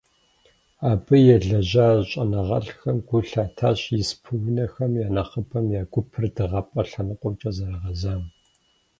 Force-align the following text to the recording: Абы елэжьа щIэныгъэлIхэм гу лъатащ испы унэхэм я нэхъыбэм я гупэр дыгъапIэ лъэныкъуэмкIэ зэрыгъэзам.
Абы 0.89 1.17
елэжьа 1.35 1.87
щIэныгъэлIхэм 2.07 2.97
гу 3.07 3.17
лъатащ 3.29 3.79
испы 3.99 4.31
унэхэм 4.47 4.91
я 5.05 5.07
нэхъыбэм 5.15 5.65
я 5.81 5.83
гупэр 5.91 6.25
дыгъапIэ 6.35 6.83
лъэныкъуэмкIэ 6.91 7.51
зэрыгъэзам. 7.55 8.23